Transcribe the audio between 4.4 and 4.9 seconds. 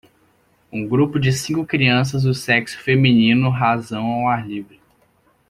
livre.